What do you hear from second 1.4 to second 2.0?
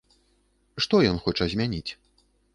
змяніць?